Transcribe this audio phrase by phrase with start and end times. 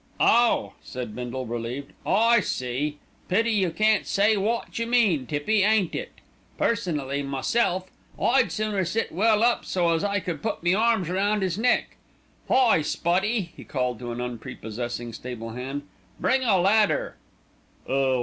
[0.19, 2.97] "Oh!" said Bindle, relieved, "I see.
[3.29, 6.09] Pity you can't say wot you mean, Tippy, ain't it?
[6.57, 7.87] Personally, meself,
[8.19, 11.97] I'd sooner sit well up, so as I could put me arms round 'is neck.
[12.47, 12.81] Hi!
[12.81, 15.83] Spotty!" he called to an unprepossessing stable hand.
[16.19, 17.17] "Bring a ladder."